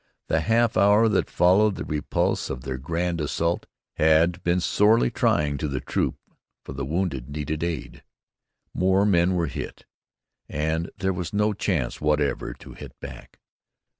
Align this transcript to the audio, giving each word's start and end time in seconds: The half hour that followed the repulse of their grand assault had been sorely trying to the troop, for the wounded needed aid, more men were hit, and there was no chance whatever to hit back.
The 0.29 0.39
half 0.41 0.77
hour 0.77 1.07
that 1.09 1.29
followed 1.29 1.75
the 1.75 1.85
repulse 1.85 2.49
of 2.49 2.61
their 2.63 2.79
grand 2.79 3.21
assault 3.21 3.67
had 3.97 4.41
been 4.41 4.59
sorely 4.59 5.11
trying 5.11 5.59
to 5.59 5.67
the 5.67 5.79
troop, 5.79 6.15
for 6.65 6.73
the 6.73 6.85
wounded 6.87 7.29
needed 7.29 7.63
aid, 7.63 8.01
more 8.73 9.05
men 9.05 9.35
were 9.35 9.45
hit, 9.45 9.85
and 10.49 10.89
there 10.97 11.13
was 11.13 11.33
no 11.33 11.53
chance 11.53 12.01
whatever 12.01 12.55
to 12.55 12.73
hit 12.73 12.99
back. 12.99 13.37